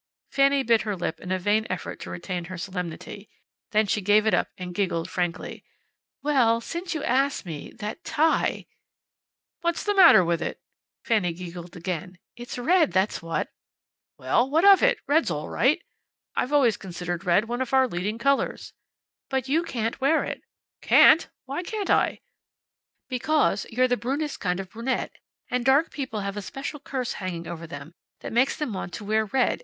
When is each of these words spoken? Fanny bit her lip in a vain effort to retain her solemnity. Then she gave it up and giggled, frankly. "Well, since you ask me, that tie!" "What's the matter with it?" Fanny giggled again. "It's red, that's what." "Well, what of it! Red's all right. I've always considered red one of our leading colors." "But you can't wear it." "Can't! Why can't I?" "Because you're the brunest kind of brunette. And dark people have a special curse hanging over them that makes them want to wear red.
Fanny 0.31 0.63
bit 0.63 0.81
her 0.81 0.95
lip 0.95 1.19
in 1.19 1.31
a 1.31 1.37
vain 1.37 1.67
effort 1.69 1.99
to 1.99 2.09
retain 2.09 2.45
her 2.45 2.57
solemnity. 2.57 3.29
Then 3.69 3.85
she 3.85 4.01
gave 4.01 4.25
it 4.25 4.33
up 4.33 4.47
and 4.57 4.73
giggled, 4.73 5.07
frankly. 5.07 5.63
"Well, 6.23 6.59
since 6.59 6.95
you 6.95 7.03
ask 7.03 7.45
me, 7.45 7.69
that 7.73 8.03
tie!" 8.03 8.65
"What's 9.61 9.83
the 9.83 9.93
matter 9.93 10.25
with 10.25 10.41
it?" 10.41 10.59
Fanny 11.03 11.33
giggled 11.33 11.75
again. 11.75 12.17
"It's 12.35 12.57
red, 12.57 12.93
that's 12.93 13.21
what." 13.21 13.51
"Well, 14.17 14.49
what 14.49 14.65
of 14.67 14.81
it! 14.81 14.97
Red's 15.05 15.29
all 15.29 15.49
right. 15.51 15.83
I've 16.35 16.51
always 16.51 16.77
considered 16.77 17.23
red 17.23 17.45
one 17.47 17.61
of 17.61 17.71
our 17.71 17.87
leading 17.87 18.17
colors." 18.17 18.73
"But 19.29 19.47
you 19.49 19.61
can't 19.61 20.01
wear 20.01 20.23
it." 20.23 20.41
"Can't! 20.81 21.29
Why 21.45 21.61
can't 21.61 21.91
I?" 21.91 22.21
"Because 23.07 23.67
you're 23.69 23.87
the 23.87 23.97
brunest 23.97 24.39
kind 24.39 24.59
of 24.59 24.71
brunette. 24.71 25.11
And 25.51 25.63
dark 25.63 25.91
people 25.91 26.21
have 26.21 26.37
a 26.37 26.41
special 26.41 26.79
curse 26.79 27.13
hanging 27.21 27.45
over 27.47 27.67
them 27.67 27.93
that 28.21 28.33
makes 28.33 28.57
them 28.57 28.73
want 28.73 28.93
to 28.93 29.05
wear 29.05 29.27
red. 29.27 29.59